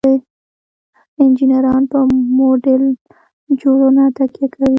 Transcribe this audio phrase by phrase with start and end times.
[1.21, 1.99] انجینران په
[2.37, 2.83] موډل
[3.61, 4.69] جوړونه تکیه کوي.